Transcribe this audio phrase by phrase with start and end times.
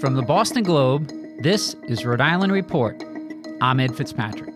[0.00, 3.04] From the Boston Globe, this is Rhode Island Report.
[3.60, 4.54] I'm Ed Fitzpatrick.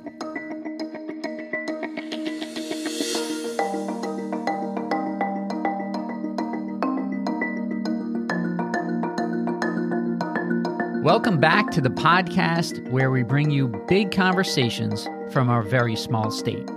[11.05, 16.31] Welcome back to the podcast where we bring you big conversations from our very small
[16.31, 16.71] state.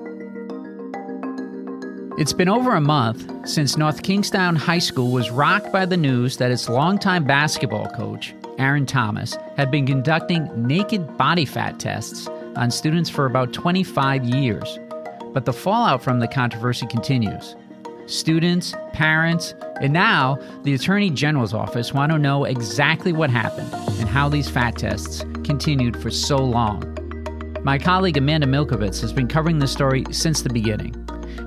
[2.17, 6.36] It's been over a month since North Kingstown High School was rocked by the news
[6.36, 12.72] that its longtime basketball coach, Aaron Thomas, had been conducting naked body fat tests on
[12.72, 14.80] students for about 25 years.
[15.33, 17.55] But the fallout from the controversy continues.
[18.08, 24.08] Students, parents, and now the Attorney General's office want to know exactly what happened and
[24.08, 26.94] how these fat tests continued for so long.
[27.63, 30.95] My colleague Amanda Milkovits has been covering this story since the beginning.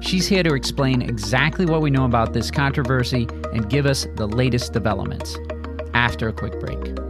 [0.01, 4.29] She's here to explain exactly what we know about this controversy and give us the
[4.29, 5.37] latest developments.
[5.95, 7.10] After a quick break.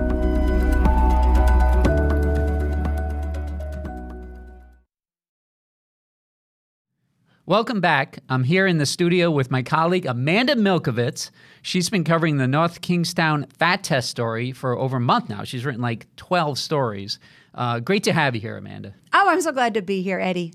[7.47, 8.19] Welcome back.
[8.29, 11.31] I'm here in the studio with my colleague Amanda Milkovits.
[11.63, 15.43] She's been covering the North Kingstown fat test story for over a month now.
[15.43, 17.17] She's written like 12 stories.
[17.55, 18.93] Uh, great to have you here, Amanda.
[19.11, 20.53] Oh, I'm so glad to be here, Eddie.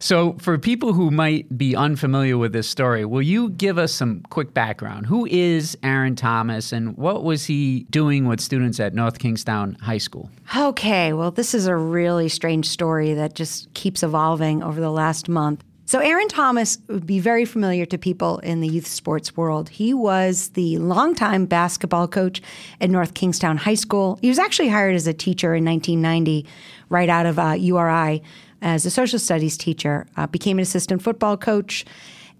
[0.00, 4.22] So, for people who might be unfamiliar with this story, will you give us some
[4.30, 5.06] quick background?
[5.06, 9.98] Who is Aaron Thomas and what was he doing with students at North Kingstown High
[9.98, 10.28] School?
[10.56, 15.28] Okay, well, this is a really strange story that just keeps evolving over the last
[15.28, 15.62] month.
[15.86, 19.68] So, Aaron Thomas would be very familiar to people in the youth sports world.
[19.68, 22.40] He was the longtime basketball coach
[22.80, 24.18] at North Kingstown High School.
[24.22, 26.46] He was actually hired as a teacher in 1990,
[26.88, 28.22] right out of uh, URI,
[28.62, 31.84] as a social studies teacher, uh, became an assistant football coach,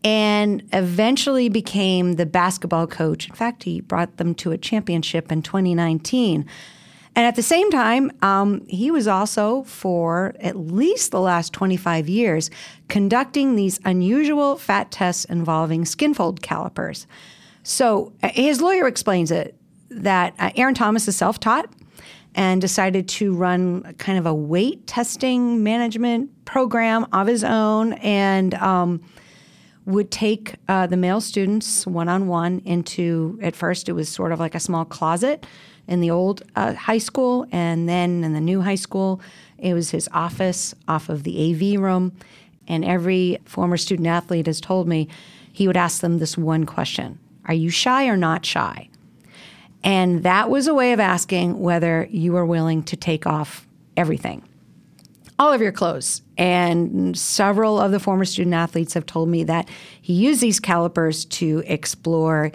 [0.03, 3.29] and eventually became the basketball coach.
[3.29, 6.47] In fact, he brought them to a championship in 2019.
[7.17, 12.09] And at the same time, um, he was also, for at least the last 25
[12.09, 12.51] years,
[12.89, 17.07] conducting these unusual fat tests involving skinfold calipers.
[17.63, 19.57] So uh, his lawyer explains it
[19.91, 21.73] that uh, Aaron Thomas is self taught
[22.35, 28.55] and decided to run kind of a weight testing management program of his own and
[28.55, 29.01] um,
[29.87, 34.33] would take uh, the male students one on one into, at first, it was sort
[34.33, 35.47] of like a small closet
[35.87, 39.21] in the old uh, high school, and then in the new high school,
[39.59, 42.13] it was his office off of the AV room.
[42.67, 45.09] And every former student athlete has told me
[45.53, 48.89] he would ask them this one question Are you shy or not shy?
[49.83, 53.67] And that was a way of asking whether you were willing to take off
[53.99, 54.43] everything,
[55.39, 56.23] all of your clothes.
[56.39, 59.69] And several of the former student athletes have told me that
[60.01, 62.51] he used these calipers to explore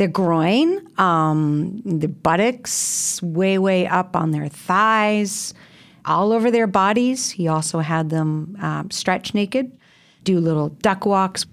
[0.00, 5.52] their groin, um, the buttocks, way, way up on their thighs,
[6.06, 7.30] all over their bodies.
[7.30, 9.78] He also had them um, stretch naked,
[10.24, 11.44] do little duck walks.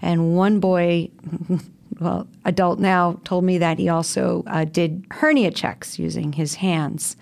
[0.00, 1.10] And one boy,
[2.00, 7.16] well, adult now, told me that he also uh, did hernia checks using his hands.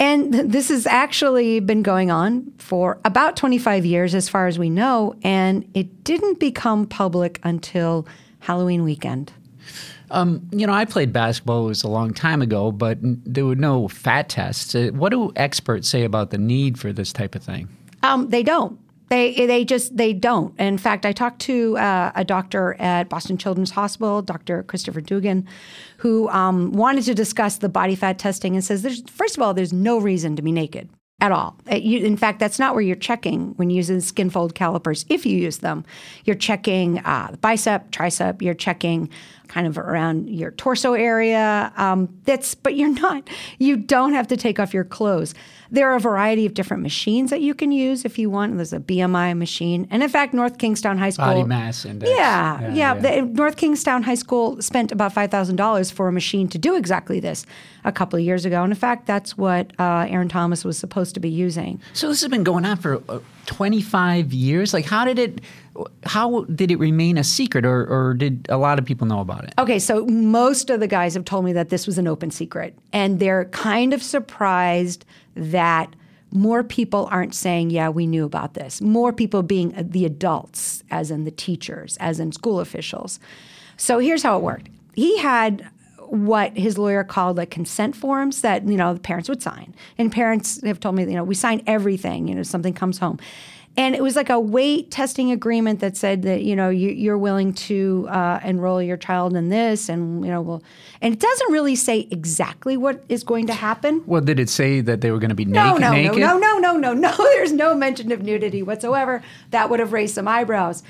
[0.00, 4.70] And this has actually been going on for about 25 years, as far as we
[4.70, 8.08] know, and it didn't become public until
[8.40, 9.32] Halloween weekend.
[10.10, 11.64] Um, you know, I played basketball.
[11.64, 14.74] It was a long time ago, but there were no fat tests.
[14.74, 17.68] Uh, what do experts say about the need for this type of thing?
[18.02, 18.78] Um, they don't.
[19.08, 20.58] They they just they don't.
[20.58, 24.62] In fact, I talked to uh, a doctor at Boston Children's Hospital, Dr.
[24.62, 25.46] Christopher Duggan,
[25.98, 29.52] who um, wanted to discuss the body fat testing and says, "There's first of all,
[29.52, 30.88] there's no reason to be naked.
[31.20, 31.56] at all.
[31.70, 35.06] Uh, in fact, that's not where you're checking when using skin fold calipers.
[35.08, 35.84] If you use them,
[36.24, 38.42] you're checking uh, the bicep, tricep.
[38.42, 39.08] You're checking
[39.54, 41.72] kind of around your torso area.
[41.76, 43.30] Um, that's, but you're not.
[43.60, 45.32] You don't have to take off your clothes.
[45.70, 48.56] There are a variety of different machines that you can use if you want.
[48.56, 52.10] There's a BMI machine, and in fact, North Kingstown High School body mass index.
[52.10, 52.74] Yeah, yeah.
[52.74, 52.94] yeah.
[52.94, 56.74] The, North Kingstown High School spent about five thousand dollars for a machine to do
[56.74, 57.46] exactly this
[57.84, 61.14] a couple of years ago, and in fact, that's what uh, Aaron Thomas was supposed
[61.14, 61.80] to be using.
[61.92, 64.72] So this has been going on for uh, 25 years.
[64.74, 65.40] Like, how did it?
[66.04, 69.42] How did it remain a secret, or, or did a lot of people know about
[69.42, 69.54] it?
[69.58, 72.78] Okay, so most of the guys have told me that this was an open secret,
[72.92, 75.04] and they're kind of surprised
[75.34, 75.94] that
[76.30, 78.80] more people aren't saying, yeah, we knew about this.
[78.80, 83.18] More people being the adults, as in the teachers, as in school officials.
[83.76, 84.68] So here's how it worked.
[84.94, 85.68] He had
[86.14, 90.12] what his lawyer called like consent forms that you know the parents would sign and
[90.12, 93.18] parents have told me you know we sign everything you know something comes home
[93.76, 97.18] and it was like a weight testing agreement that said that you know you, are
[97.18, 100.62] willing to uh, enroll your child in this, and you know, well,
[101.00, 104.02] and it doesn't really say exactly what is going to happen.
[104.06, 105.80] Well, did it say that they were going to be no, naked?
[105.80, 106.18] No, naked?
[106.18, 107.16] no, no, no, no, no, no.
[107.34, 109.22] There's no mention of nudity whatsoever.
[109.50, 110.84] That would have raised some eyebrows.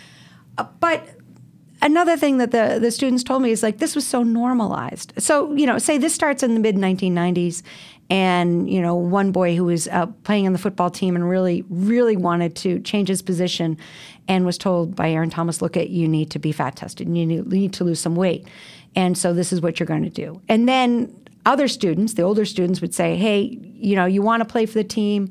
[0.59, 1.09] Uh, but
[1.84, 5.12] another thing that the, the students told me is like this was so normalized.
[5.19, 7.62] So, you know, say this starts in the mid 1990s
[8.10, 11.64] and you know one boy who was uh, playing on the football team and really
[11.70, 13.78] really wanted to change his position
[14.28, 17.08] and was told by aaron thomas look at you need to be fat tested.
[17.08, 18.46] You need, you need to lose some weight.
[18.94, 20.40] And so this is what you're going to do.
[20.48, 21.14] And then
[21.46, 24.75] other students the older students would say hey you know you want to play for
[24.75, 25.28] the team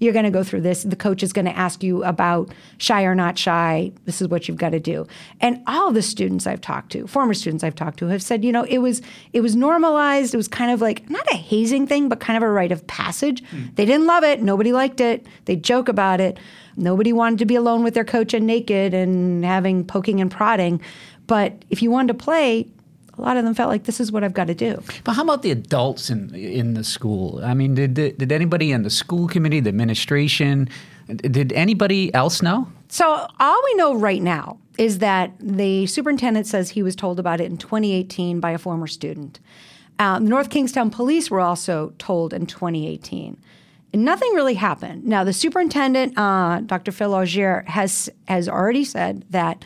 [0.00, 0.82] you're going to go through this.
[0.82, 3.92] The coach is going to ask you about shy or not shy.
[4.06, 5.06] This is what you've got to do.
[5.40, 8.50] And all the students I've talked to, former students I've talked to, have said, you
[8.50, 9.02] know, it was
[9.32, 10.34] it was normalized.
[10.34, 12.84] It was kind of like not a hazing thing, but kind of a rite of
[12.86, 13.44] passage.
[13.44, 13.76] Mm.
[13.76, 14.42] They didn't love it.
[14.42, 15.26] Nobody liked it.
[15.44, 16.38] They joke about it.
[16.76, 20.80] Nobody wanted to be alone with their coach and naked and having poking and prodding.
[21.26, 22.66] But if you wanted to play,
[23.18, 24.82] a lot of them felt like this is what I've got to do.
[25.04, 27.40] But how about the adults in in the school?
[27.42, 30.68] I mean, did did anybody in the school committee, the administration,
[31.06, 32.68] did anybody else know?
[32.88, 37.40] So all we know right now is that the superintendent says he was told about
[37.40, 39.38] it in 2018 by a former student.
[39.98, 43.36] Uh, the North Kingstown police were also told in 2018.
[43.92, 45.04] And nothing really happened.
[45.04, 46.92] Now, the superintendent, uh, Dr.
[46.92, 49.64] Phil Auger, has has already said that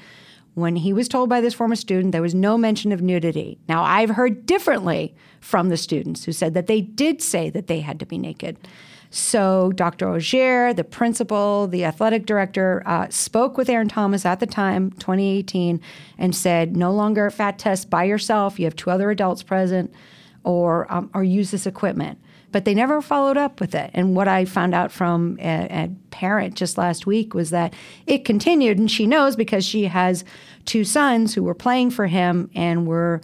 [0.55, 3.59] when he was told by this former student there was no mention of nudity.
[3.69, 7.81] Now, I've heard differently from the students who said that they did say that they
[7.81, 8.57] had to be naked.
[9.11, 10.09] So, Dr.
[10.09, 15.81] Auger, the principal, the athletic director, uh, spoke with Aaron Thomas at the time, 2018,
[16.19, 18.59] and said, no longer fat test by yourself.
[18.59, 19.93] You have two other adults present,
[20.43, 22.19] or, um, or use this equipment
[22.55, 23.91] but they never followed up with it.
[23.95, 27.75] And what I found out from a, a, parent just last week was that
[28.07, 30.25] it continued, and she knows because she has
[30.65, 33.21] two sons who were playing for him and were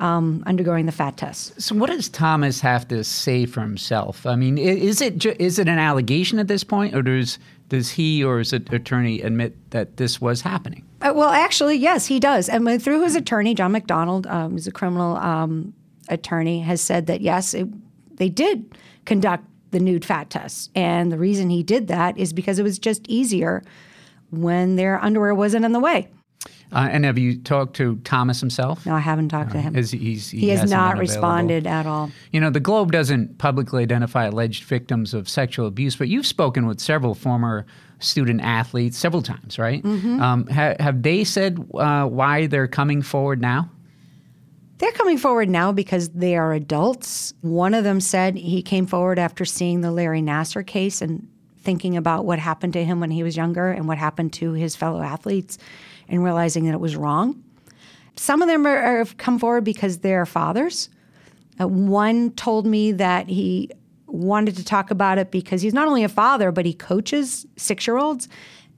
[0.00, 1.62] um, undergoing the fat test.
[1.62, 4.26] So, what does Thomas have to say for himself?
[4.26, 7.38] I mean, is it is it an allegation at this point, or does
[7.68, 10.84] does he or his attorney admit that this was happening?
[11.00, 12.48] Uh, well, actually, yes, he does.
[12.48, 15.74] And through his attorney, John McDonald, um, who's a criminal um,
[16.08, 17.68] attorney, has said that yes, it,
[18.16, 20.70] they did conduct the nude fat test.
[20.74, 23.62] And the reason he did that is because it was just easier
[24.30, 26.08] when their underwear wasn't in the way.
[26.72, 28.84] Uh, and have you talked to Thomas himself?
[28.84, 29.76] No, I haven't talked to him.
[29.76, 32.10] Is, he's, he, he has not responded at all.
[32.32, 36.66] You know, the Globe doesn't publicly identify alleged victims of sexual abuse, but you've spoken
[36.66, 37.64] with several former
[38.00, 39.82] student athletes several times, right?
[39.82, 40.20] Mm-hmm.
[40.20, 43.70] Um, ha- have they said uh, why they're coming forward now?
[44.78, 47.32] They're coming forward now because they are adults.
[47.42, 51.28] One of them said he came forward after seeing the Larry Nassar case and
[51.58, 54.76] thinking about what happened to him when he was younger and what happened to his
[54.76, 55.58] fellow athletes
[56.08, 57.42] and realizing that it was wrong.
[58.16, 60.88] Some of them are, have come forward because they're fathers.
[61.60, 63.70] Uh, one told me that he
[64.06, 67.86] wanted to talk about it because he's not only a father, but he coaches six
[67.86, 68.28] year olds.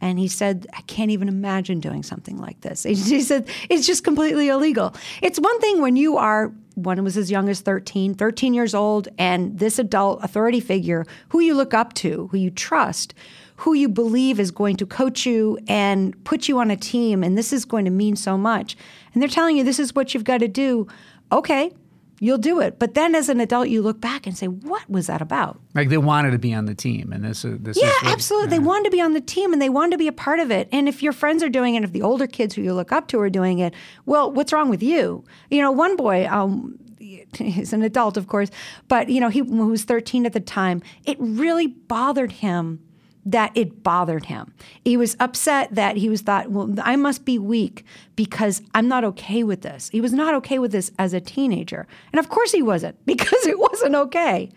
[0.01, 2.85] And he said, I can't even imagine doing something like this.
[2.87, 4.95] He said, it's just completely illegal.
[5.23, 9.09] It's one thing when you are, one was as young as 13, 13 years old,
[9.19, 13.15] and this adult authority figure who you look up to, who you trust,
[13.57, 17.39] who you believe is going to coach you and put you on a team, and
[17.39, 18.77] this is going to mean so much.
[19.13, 20.87] And they're telling you this is what you've got to do.
[21.33, 21.73] Okay,
[22.21, 22.79] you'll do it.
[22.79, 25.61] But then as an adult, you look back and say, what was that about?
[25.75, 27.13] Like they wanted to be on the team.
[27.13, 27.95] And this, this yeah, is.
[28.03, 28.51] Yeah, absolutely.
[28.51, 30.51] They wanted to be on the team and they wanted to be a part of
[30.51, 30.69] it.
[30.73, 33.09] And if your friends are doing it, if the older kids who you look up
[33.09, 33.75] to are doing it,
[34.07, 35.25] well, what's wrong with you?
[35.51, 38.51] You know, one boy, um, he's an adult, of course,
[38.89, 40.83] but you know, he was 13 at the time.
[41.05, 42.81] It really bothered him
[43.27, 44.55] that it bothered him.
[44.85, 49.05] He was upset that he was thought, well, I must be weak because I'm not
[49.05, 49.91] okay with this.
[49.91, 51.87] He was not okay with this as a teenager.
[52.13, 54.49] And of course he wasn't because it wasn't okay.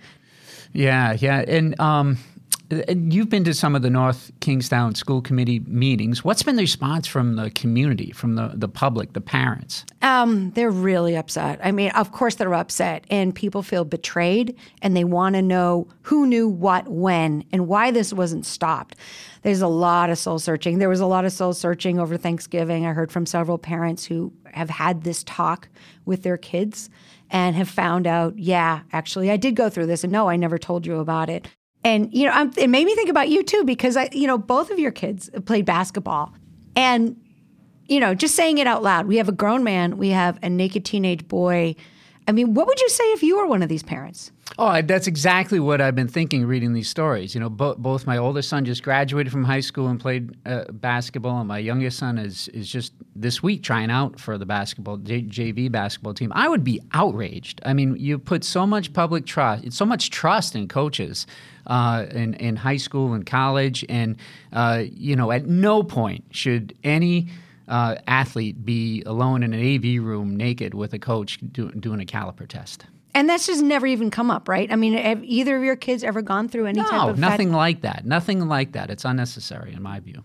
[0.72, 1.44] Yeah, yeah.
[1.48, 2.18] And um,
[2.72, 6.24] You've been to some of the North Kingstown School Committee meetings.
[6.24, 9.86] What's been the response from the community, from the, the public, the parents?
[10.04, 11.60] Um, they're really upset.
[11.64, 15.88] I mean, of course they're upset, and people feel betrayed, and they want to know
[16.04, 18.96] who knew what when and why this wasn't stopped.
[19.42, 20.78] There's a lot of soul searching.
[20.78, 22.86] There was a lot of soul searching over Thanksgiving.
[22.86, 25.70] I heard from several parents who have had this talk
[26.06, 26.90] with their kids
[27.32, 30.58] and have found out, yeah, actually, I did go through this, and no, I never
[30.58, 31.48] told you about it.
[31.84, 34.38] And you know, I'm, it made me think about you too because I, you know,
[34.38, 36.34] both of your kids played basketball,
[36.76, 37.16] and
[37.88, 39.08] you know, just saying it out loud.
[39.08, 41.76] We have a grown man, we have a naked teenage boy.
[42.28, 44.32] I mean, what would you say if you were one of these parents?
[44.60, 47.34] Oh, that's exactly what I've been thinking reading these stories.
[47.34, 50.66] You know, bo- both my oldest son just graduated from high school and played uh,
[50.72, 54.98] basketball, and my youngest son is is just this week trying out for the basketball
[54.98, 56.32] J- JV basketball team.
[56.34, 57.62] I would be outraged.
[57.66, 61.28] I mean, you put so much public trust, so much trust in coaches
[61.68, 63.86] uh, in, in high school and college.
[63.90, 64.18] And,
[64.54, 67.28] uh, you know, at no point should any
[67.68, 72.06] uh, athlete be alone in an AV room naked with a coach do, doing a
[72.06, 72.86] caliper test.
[73.14, 74.72] And that's just never even come up, right?
[74.72, 77.50] I mean, have either of your kids ever gone through any no, type of nothing
[77.50, 78.06] fat- like that.
[78.06, 78.90] Nothing like that.
[78.90, 80.24] It's unnecessary, in my view.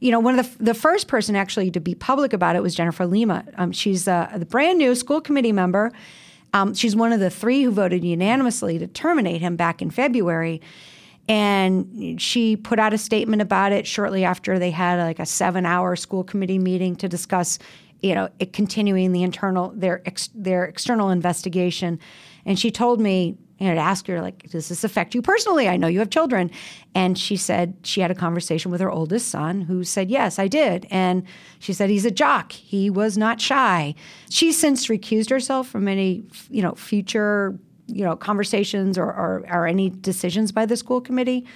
[0.00, 2.74] You know, one of the the first person actually to be public about it was
[2.74, 3.44] Jennifer Lima.
[3.56, 5.92] Um, she's uh, the brand new school committee member,
[6.52, 10.60] um, she's one of the three who voted unanimously to terminate him back in February.
[11.28, 15.64] And she put out a statement about it shortly after they had like a seven
[15.64, 17.58] hour school committee meeting to discuss,
[18.00, 22.00] you know, continuing the internal, their, ex, their external investigation.
[22.44, 23.36] And she told me,
[23.68, 25.68] know, to ask her, like, does this affect you personally?
[25.68, 26.50] I know you have children.
[26.94, 30.48] And she said she had a conversation with her oldest son who said, yes, I
[30.48, 30.86] did.
[30.90, 31.24] And
[31.58, 32.52] she said, he's a jock.
[32.52, 33.94] He was not shy.
[34.30, 39.66] She's since recused herself from any, you know, future, you know, conversations or, or, or
[39.66, 41.46] any decisions by the school committee.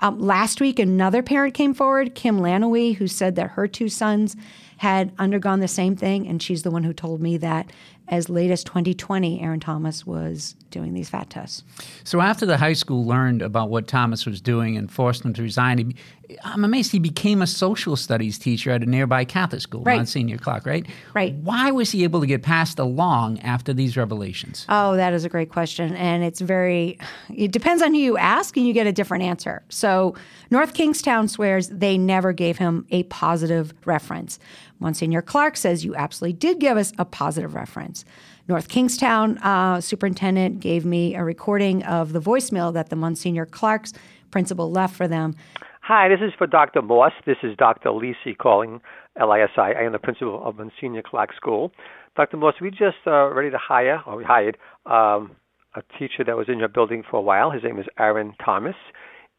[0.00, 4.34] Um, last week, another parent came forward, Kim Lanowy, who said that her two sons
[4.78, 7.70] had undergone the same thing, and she's the one who told me that
[8.10, 11.62] as late as 2020, Aaron Thomas was doing these fat tests.
[12.04, 15.42] So after the high school learned about what Thomas was doing and forced him to
[15.42, 15.96] resign, he,
[16.44, 19.96] I'm amazed he became a social studies teacher at a nearby Catholic school, right.
[19.96, 20.86] Monsignor Clarke, right?
[21.14, 21.34] Right.
[21.36, 24.66] Why was he able to get passed along after these revelations?
[24.68, 25.94] Oh, that is a great question.
[25.94, 26.98] And it's very,
[27.34, 29.62] it depends on who you ask and you get a different answer.
[29.68, 30.16] So
[30.50, 34.40] North Kingstown swears they never gave him a positive reference.
[34.80, 38.04] Monsignor Clarke says you absolutely did give us a positive reference.
[38.48, 43.92] North Kingstown uh, superintendent gave me a recording of the voicemail that the Monsignor Clarke's
[44.30, 45.36] principal left for them.
[45.82, 46.82] Hi, this is for Dr.
[46.82, 47.12] Moss.
[47.26, 47.90] This is Dr.
[47.90, 48.80] Lisi calling
[49.16, 49.58] LISI.
[49.58, 51.72] I am the principal of Monsignor Clarke School.
[52.16, 52.36] Dr.
[52.36, 54.56] Moss, we just uh, ready to hire, or we hired,
[54.86, 55.36] um,
[55.74, 57.50] a teacher that was in your building for a while.
[57.50, 58.74] His name is Aaron Thomas.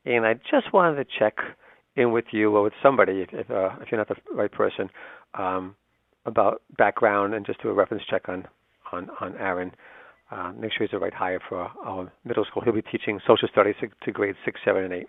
[0.06, 1.38] And I just wanted to check
[1.96, 4.90] in with you or with somebody, if, uh, if you're not the right person,
[5.34, 5.76] um,
[6.26, 8.46] about background and just do a reference check on
[8.92, 9.72] on on Aaron.
[10.32, 12.62] Uh, make sure he's the right hire for our middle school.
[12.64, 15.08] He'll be teaching social studies to, to grades six, seven, and eight.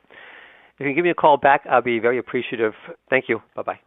[0.75, 2.73] If you can give me a call back, I'll be very appreciative.
[3.09, 3.41] Thank you.
[3.55, 3.79] Bye bye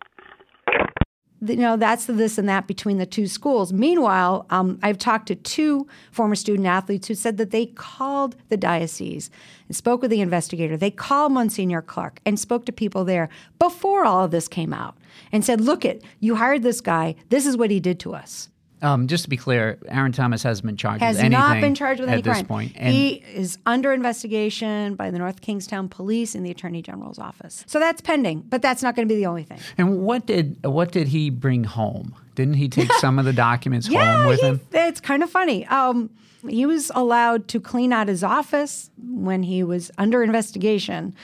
[1.49, 3.73] you know that's the this and that between the two schools.
[3.73, 8.57] Meanwhile, um, I've talked to two former student athletes who said that they called the
[8.57, 9.29] diocese
[9.67, 10.77] and spoke with the investigator.
[10.77, 14.97] They called Monsignor Clarke and spoke to people there before all of this came out
[15.31, 17.15] and said, "Look, it you hired this guy.
[17.29, 18.49] This is what he did to us."
[18.85, 21.41] Um, just to be clear, Aaron Thomas hasn't been charged has with anything.
[21.41, 22.73] Has not been charged with any at this point.
[22.75, 27.63] And he is under investigation by the North Kingstown Police and the Attorney General's office.
[27.67, 29.57] So that's pending, but that's not going to be the only thing.
[29.79, 32.13] And what did what did he bring home?
[32.35, 34.61] Didn't he take some of the documents yeah, home with he, him?
[34.71, 35.65] It's kind of funny.
[35.65, 36.11] Um,
[36.47, 41.15] he was allowed to clean out his office when he was under investigation,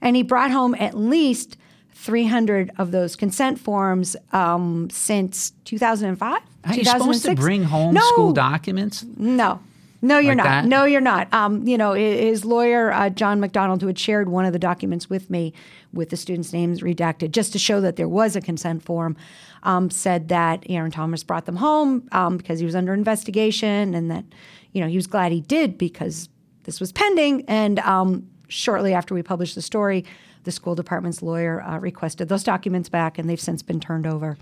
[0.00, 1.58] and he brought home at least
[1.92, 6.40] 300 of those consent forms um, since 2005.
[6.64, 8.00] Are you supposed to bring home no.
[8.02, 9.04] school documents?
[9.16, 9.60] No.
[10.02, 10.44] No, you're like not.
[10.44, 10.64] That?
[10.64, 11.32] No, you're not.
[11.32, 15.10] Um, you know, his lawyer, uh, John McDonald, who had shared one of the documents
[15.10, 15.52] with me
[15.92, 19.16] with the students' names redacted, just to show that there was a consent form,
[19.62, 24.10] um, said that Aaron Thomas brought them home um, because he was under investigation and
[24.10, 24.24] that,
[24.72, 26.30] you know, he was glad he did because
[26.64, 27.44] this was pending.
[27.46, 30.06] And um, shortly after we published the story,
[30.44, 34.38] the school department's lawyer uh, requested those documents back, and they've since been turned over.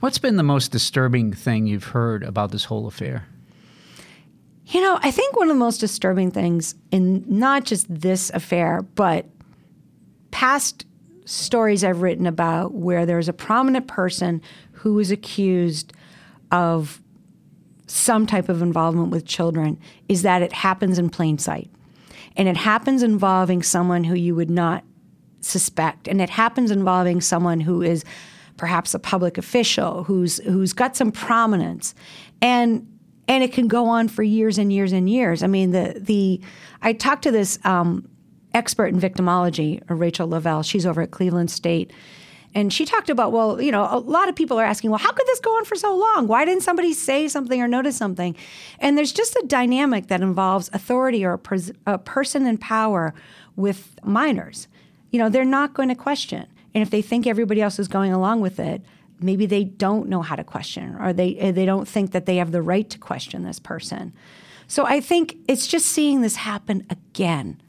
[0.00, 3.26] What's been the most disturbing thing you've heard about this whole affair?
[4.66, 8.82] You know, I think one of the most disturbing things in not just this affair,
[8.82, 9.26] but
[10.30, 10.86] past
[11.26, 15.92] stories I've written about where there's a prominent person who was accused
[16.50, 17.00] of
[17.86, 19.78] some type of involvement with children
[20.08, 21.70] is that it happens in plain sight.
[22.36, 24.84] And it happens involving someone who you would not
[25.40, 26.08] suspect.
[26.08, 28.04] And it happens involving someone who is
[28.56, 31.94] perhaps a public official who's who's got some prominence.
[32.40, 32.86] And
[33.26, 35.42] and it can go on for years and years and years.
[35.42, 36.40] I mean, the the
[36.82, 38.08] I talked to this um,
[38.52, 40.62] expert in victimology, Rachel Lovell.
[40.62, 41.92] She's over at Cleveland State,
[42.54, 45.10] and she talked about, well, you know, a lot of people are asking, well, how
[45.10, 46.28] could this go on for so long?
[46.28, 48.36] Why didn't somebody say something or notice something?
[48.78, 53.12] And there's just a dynamic that involves authority or a, pers- a person in power
[53.56, 54.68] with minors.
[55.10, 56.46] You know, they're not going to question.
[56.74, 58.82] And if they think everybody else is going along with it,
[59.20, 62.36] maybe they don't know how to question or they eh, they don't think that they
[62.36, 64.12] have the right to question this person.
[64.66, 67.60] So I think it's just seeing this happen again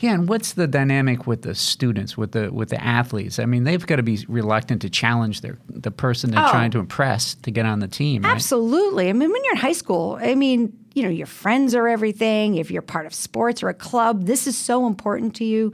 [0.00, 3.38] yeah, and what's the dynamic with the students, with the with the athletes?
[3.38, 6.70] I mean, they've got to be reluctant to challenge their the person they're oh, trying
[6.72, 6.82] to oh.
[6.82, 8.22] impress to get on the team.
[8.22, 8.30] Right?
[8.30, 9.08] Absolutely.
[9.08, 12.56] I mean, when you're in high school, I mean, you know, your friends are everything.
[12.56, 15.72] If you're part of sports or a club, this is so important to you.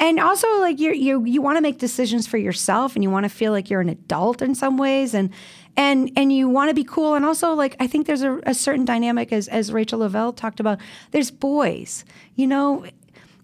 [0.00, 3.24] And also, like you you you want to make decisions for yourself, and you want
[3.24, 5.30] to feel like you're an adult in some ways, and
[5.76, 7.14] and and you want to be cool.
[7.14, 10.60] And also, like I think there's a, a certain dynamic as as Rachel Lovell talked
[10.60, 10.78] about.
[11.10, 12.04] There's boys,
[12.36, 12.86] you know,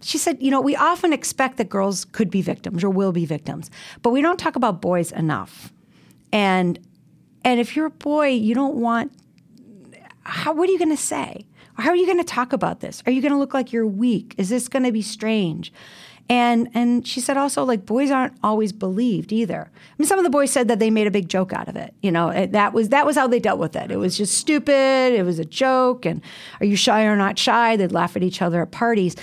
[0.01, 3.25] she said, you know, we often expect that girls could be victims or will be
[3.25, 3.71] victims,
[4.01, 5.71] but we don't talk about boys enough.
[6.31, 6.79] And
[7.43, 9.11] and if you're a boy, you don't want
[10.21, 11.45] how what are you going to say?
[11.77, 13.03] How are you going to talk about this?
[13.05, 14.33] Are you going to look like you're weak?
[14.37, 15.73] Is this going to be strange?
[16.27, 19.69] And and she said also like boys aren't always believed either.
[19.71, 21.75] I mean, some of the boys said that they made a big joke out of
[21.75, 21.93] it.
[22.01, 23.91] You know, that was that was how they dealt with it.
[23.91, 25.13] It was just stupid.
[25.13, 26.05] It was a joke.
[26.05, 26.21] And
[26.59, 27.77] are you shy or not shy?
[27.77, 29.15] They'd laugh at each other at parties.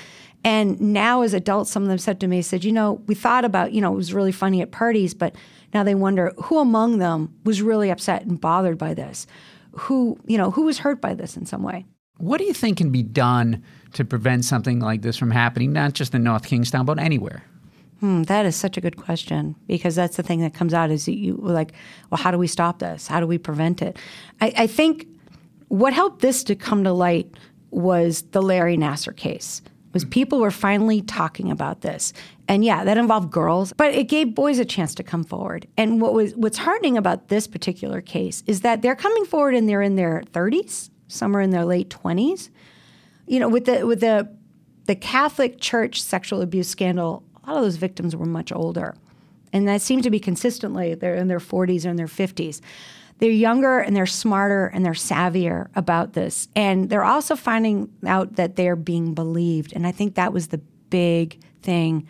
[0.44, 3.44] And now, as adults, some of them said to me, said, you know, we thought
[3.44, 5.36] about, you know, it was really funny at parties, but
[5.72, 9.26] now they wonder who among them was really upset and bothered by this?
[9.72, 11.86] Who, you know, who was hurt by this in some way?
[12.18, 13.62] What do you think can be done
[13.94, 17.44] to prevent something like this from happening, not just in North Kingstown, but anywhere?
[18.00, 21.06] Hmm, that is such a good question because that's the thing that comes out is
[21.06, 21.72] you like,
[22.10, 23.06] well, how do we stop this?
[23.06, 23.96] How do we prevent it?
[24.40, 25.06] I, I think
[25.68, 27.32] what helped this to come to light
[27.70, 32.12] was the Larry Nassar case was people were finally talking about this.
[32.48, 35.66] And yeah, that involved girls, but it gave boys a chance to come forward.
[35.76, 39.68] And what was what's heartening about this particular case is that they're coming forward and
[39.68, 42.50] they're in their 30s, some are in their late 20s.
[43.26, 44.28] You know, with the with the
[44.86, 48.94] the Catholic Church sexual abuse scandal, a lot of those victims were much older.
[49.52, 52.60] And that seemed to be consistently they're in their 40s or in their 50s
[53.22, 56.48] they're younger and they're smarter and they're savvier about this.
[56.56, 59.72] And they're also finding out that they're being believed.
[59.76, 60.58] And I think that was the
[60.90, 62.08] big thing.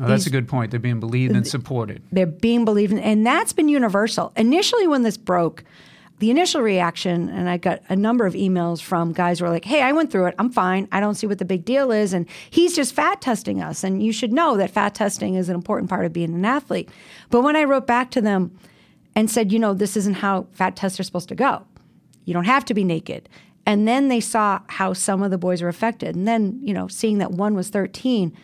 [0.00, 0.72] Oh, that's These, a good point.
[0.72, 2.02] They're being believed and supported.
[2.10, 4.32] They're being believed, in, and that's been universal.
[4.34, 5.62] Initially, when this broke,
[6.18, 9.64] the initial reaction, and I got a number of emails from guys who were like,
[9.64, 10.34] hey, I went through it.
[10.40, 10.88] I'm fine.
[10.90, 12.12] I don't see what the big deal is.
[12.12, 13.84] And he's just fat testing us.
[13.84, 16.88] And you should know that fat testing is an important part of being an athlete.
[17.30, 18.58] But when I wrote back to them,
[19.14, 21.64] and said, you know, this isn't how fat tests are supposed to go.
[22.24, 23.28] You don't have to be naked.
[23.66, 26.16] And then they saw how some of the boys were affected.
[26.16, 28.34] And then, you know, seeing that one was 13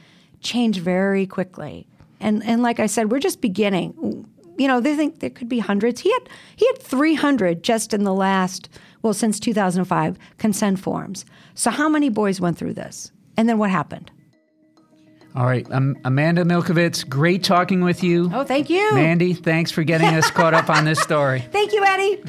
[0.41, 1.87] changed very quickly.
[2.21, 4.27] And and like I said, we're just beginning.
[4.57, 6.01] You know, they think there could be hundreds.
[6.03, 8.69] He had he had 300 just in the last
[9.03, 11.25] well since 2005 consent forms.
[11.55, 13.11] So how many boys went through this?
[13.37, 14.11] And then what happened?
[15.35, 15.67] All right.
[15.73, 18.31] Um, Amanda Milkovits, great talking with you.
[18.33, 18.95] Oh, thank you.
[18.95, 21.41] Mandy, thanks for getting us caught up on this story.
[21.53, 22.23] Thank you, Eddie.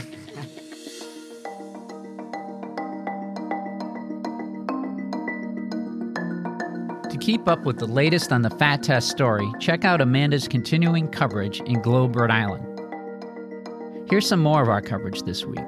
[7.10, 11.08] To keep up with the latest on the Fat Test story, check out Amanda's continuing
[11.08, 12.65] coverage in Globe, Rhode Island.
[14.10, 15.63] Here's some more of our coverage this week.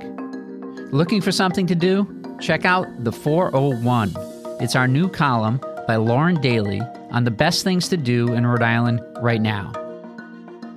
[0.92, 2.08] Looking for something to do?
[2.42, 4.14] Check out The 401.
[4.62, 8.64] It's our new column by Lauren Daley on the best things to do in Rhode
[8.64, 9.72] Island right now.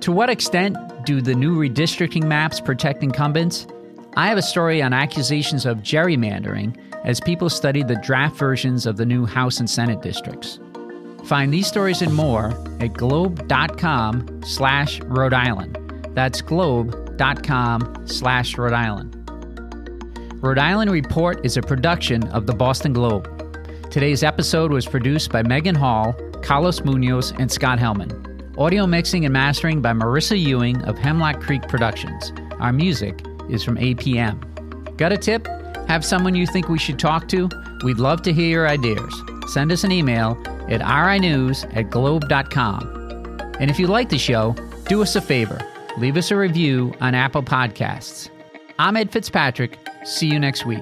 [0.01, 3.67] To what extent do the new redistricting maps protect incumbents?
[4.15, 8.97] I have a story on accusations of gerrymandering as people study the draft versions of
[8.97, 10.59] the new House and Senate districts.
[11.25, 15.77] Find these stories and more at globe.com slash Rhode Island.
[16.13, 19.17] That's globe.com slash Rhode Island.
[20.41, 23.40] Rhode Island Report is a production of the Boston Globe.
[23.91, 28.57] Today's episode was produced by Megan Hall, Carlos Munoz, and Scott Hellman.
[28.57, 32.31] Audio mixing and mastering by Marissa Ewing of Hemlock Creek Productions.
[32.61, 34.95] Our music is from APM.
[34.95, 35.45] Got a tip?
[35.89, 37.49] Have someone you think we should talk to?
[37.83, 39.13] We'd love to hear your ideas.
[39.47, 43.51] Send us an email at rinews at globe.com.
[43.59, 44.55] And if you like the show,
[44.87, 45.59] do us a favor
[45.97, 48.29] leave us a review on Apple Podcasts.
[48.79, 49.77] I'm Ed Fitzpatrick.
[50.05, 50.81] See you next week.